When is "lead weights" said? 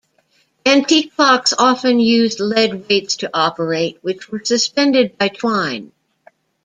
2.39-3.17